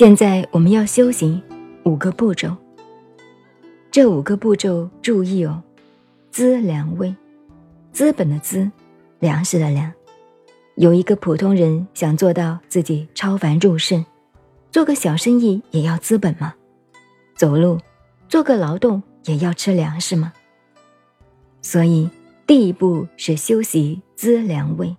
[0.00, 1.42] 现在我们要修行
[1.84, 2.56] 五个步骤。
[3.90, 5.62] 这五个步骤注意哦，
[6.30, 7.14] 资粮位，
[7.92, 8.70] 资本的资，
[9.18, 9.92] 粮食的粮。
[10.76, 14.02] 有一个普通人想做到自己超凡入圣，
[14.72, 16.54] 做个小生意也要资本吗？
[17.36, 17.78] 走路，
[18.26, 20.32] 做个劳动也要吃粮食吗？
[21.60, 22.08] 所以
[22.46, 24.96] 第一步是修习资粮位。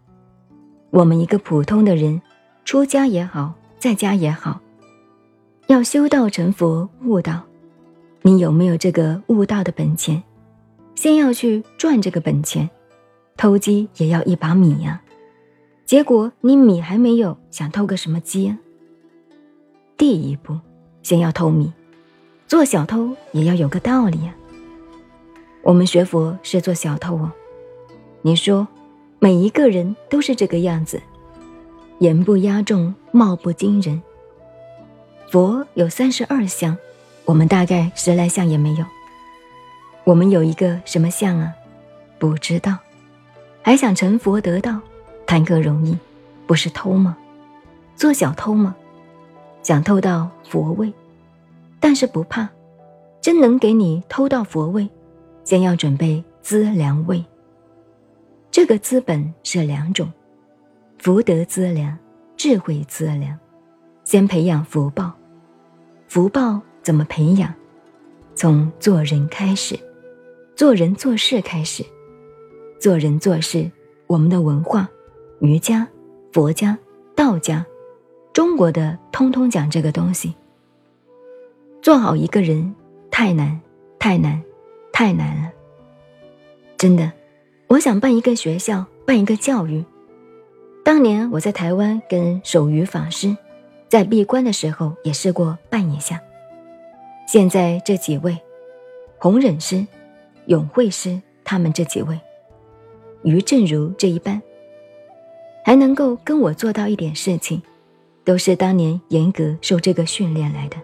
[0.91, 2.21] 我们一个普通的人，
[2.63, 4.61] 出家也好，在家也好，
[5.71, 7.43] 要修道成佛悟道，
[8.23, 10.21] 你有没有这个悟道的本钱？
[10.95, 12.69] 先要去赚这个本钱，
[13.37, 15.01] 偷鸡也要一把米呀。
[15.85, 18.57] 结果你米还没有，想偷个什么鸡啊？
[19.95, 20.59] 第一步，
[21.03, 21.71] 先要偷米，
[22.49, 24.35] 做小偷也要有个道理呀。
[25.61, 27.31] 我们学佛是做小偷哦，
[28.23, 28.67] 你说？
[29.19, 31.01] 每一个人都是这个样子，
[31.99, 34.01] 言不压众，貌不惊人。
[35.31, 36.77] 佛有三十二相，
[37.23, 38.85] 我们大概十来相也没有。
[40.03, 41.53] 我们有一个什么相啊？
[42.19, 42.77] 不知道，
[43.61, 44.77] 还想成佛得道，
[45.25, 45.97] 谈何容易？
[46.45, 47.17] 不是偷吗？
[47.95, 48.75] 做小偷吗？
[49.63, 50.93] 想偷到佛位，
[51.79, 52.49] 但是不怕，
[53.21, 54.89] 真能给你偷到佛位，
[55.45, 57.23] 先要准备资粮位。
[58.51, 60.11] 这个资本是两种，
[60.99, 61.97] 福德资粮、
[62.35, 63.39] 智慧资粮。
[64.03, 65.13] 先培养福报，
[66.13, 67.53] 福报怎么培养？
[68.35, 69.79] 从做人开始，
[70.57, 71.85] 做人做事开始。
[72.81, 73.71] 做人做事，
[74.07, 74.89] 我们的文化，
[75.39, 75.87] 儒家、
[76.33, 76.77] 佛家、
[77.15, 77.65] 道家，
[78.33, 80.35] 中国的通通讲这个东西。
[81.81, 82.75] 做好一个人
[83.09, 83.61] 太难，
[83.97, 84.43] 太难，
[84.91, 85.51] 太难了，
[86.77, 87.09] 真的。
[87.67, 89.85] 我想办一个学校，办一个教育。
[90.83, 93.37] 当年我在台湾跟守愚法师
[93.91, 96.21] 在闭关的时候，也试过办一下。
[97.27, 98.37] 现在这几位，
[99.19, 99.85] 弘忍师、
[100.45, 102.17] 永慧师，他们这几位，
[103.23, 104.41] 于正如这一般，
[105.65, 107.61] 还能够跟我做到一点事情，
[108.23, 110.77] 都是当年严格受这个训练来的。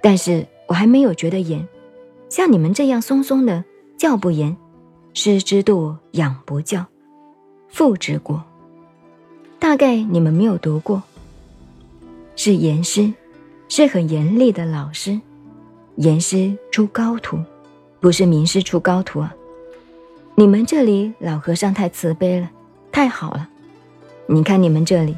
[0.00, 1.68] 但是我还没有觉得严，
[2.30, 3.62] 像你们这样松松的，
[3.98, 4.56] 教不严。
[5.12, 6.86] 师之惰，养不教，
[7.68, 8.42] 父之过。
[9.58, 11.02] 大概你们没有读过，
[12.36, 13.12] 是严师，
[13.68, 15.20] 是很严厉的老师。
[15.96, 17.38] 严师出高徒，
[18.00, 19.34] 不是名师出高徒啊。
[20.34, 22.50] 你们这里老和尚太慈悲了，
[22.90, 23.48] 太好了。
[24.26, 25.16] 你看你们这里，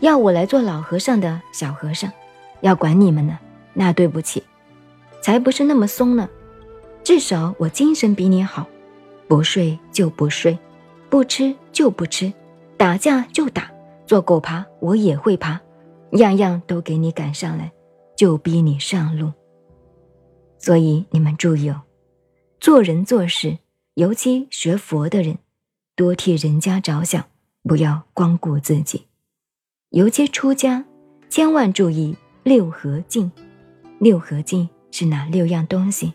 [0.00, 2.10] 要我来做老和尚的小和尚，
[2.62, 3.38] 要管你们呢，
[3.74, 4.42] 那对不起，
[5.20, 6.28] 才不是那么松呢。
[7.02, 8.66] 至少我精神比你好。
[9.26, 10.56] 不睡就不睡，
[11.08, 12.32] 不吃就不吃，
[12.76, 13.70] 打架就打，
[14.06, 15.58] 做狗爬我也会爬，
[16.12, 17.72] 样样都给你赶上来，
[18.16, 19.32] 就逼你上路。
[20.58, 21.82] 所以你们注意哦，
[22.60, 23.58] 做人做事，
[23.94, 25.38] 尤其学佛的人，
[25.94, 27.26] 多替人家着想，
[27.62, 29.06] 不要光顾自己。
[29.90, 30.84] 尤其出家，
[31.28, 33.30] 千万注意六合敬。
[33.98, 36.14] 六合敬是哪六样东西？